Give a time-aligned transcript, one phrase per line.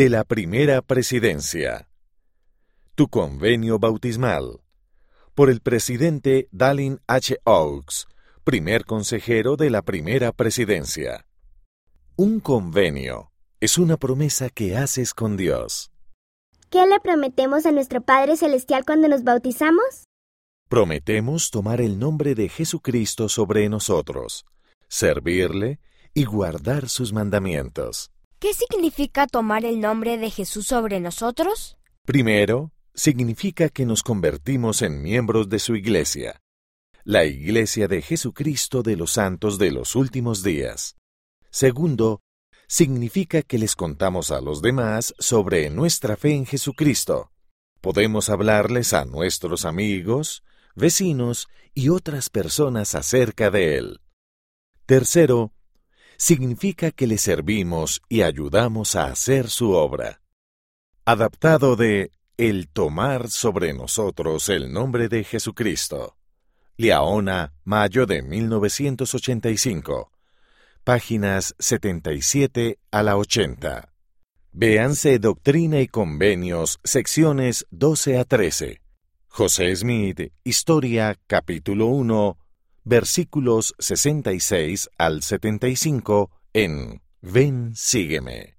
[0.00, 1.86] de la primera presidencia.
[2.94, 4.62] Tu convenio bautismal.
[5.34, 7.36] Por el presidente Dallin H.
[7.44, 8.06] Oaks,
[8.42, 11.26] primer consejero de la primera presidencia.
[12.16, 15.92] Un convenio es una promesa que haces con Dios.
[16.70, 20.06] ¿Qué le prometemos a nuestro Padre Celestial cuando nos bautizamos?
[20.70, 24.46] Prometemos tomar el nombre de Jesucristo sobre nosotros,
[24.88, 25.78] servirle
[26.14, 28.10] y guardar sus mandamientos.
[28.40, 31.76] ¿Qué significa tomar el nombre de Jesús sobre nosotros?
[32.06, 36.40] Primero, significa que nos convertimos en miembros de su iglesia,
[37.04, 40.96] la iglesia de Jesucristo de los santos de los últimos días.
[41.50, 42.22] Segundo,
[42.66, 47.32] significa que les contamos a los demás sobre nuestra fe en Jesucristo.
[47.82, 50.44] Podemos hablarles a nuestros amigos,
[50.74, 54.00] vecinos y otras personas acerca de Él.
[54.86, 55.52] Tercero,
[56.20, 60.20] significa que le servimos y ayudamos a hacer su obra.
[61.06, 66.18] Adaptado de El tomar sobre nosotros el nombre de Jesucristo.
[66.76, 70.12] Liaona, mayo de 1985.
[70.84, 73.90] Páginas 77 a la 80.
[74.52, 78.82] Véanse Doctrina y Convenios, secciones 12 a 13.
[79.26, 82.36] José Smith, Historia, capítulo 1,
[82.84, 88.56] versículos 66 al 75 en Ven, sígueme.